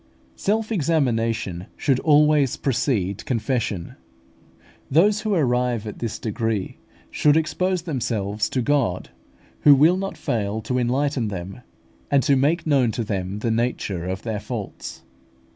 Self 0.35 0.71
examination 0.71 1.67
should 1.77 1.99
always 1.99 2.57
precede 2.57 3.23
confession. 3.27 3.97
Those 4.89 5.21
who 5.21 5.35
arrive 5.35 5.85
at 5.85 5.99
this 5.99 6.17
degree 6.17 6.79
should 7.11 7.37
expose 7.37 7.83
themselves 7.83 8.49
to 8.49 8.63
God, 8.63 9.11
who 9.59 9.75
will 9.75 9.97
not 9.97 10.17
fail 10.17 10.59
to 10.63 10.79
enlighten 10.79 11.27
them, 11.27 11.59
and 12.09 12.23
to 12.23 12.35
make 12.35 12.65
known 12.65 12.89
to 12.93 13.03
them 13.03 13.37
the 13.41 13.51
nature 13.51 14.05
of 14.07 14.23
their 14.23 14.39
faults. 14.39 15.03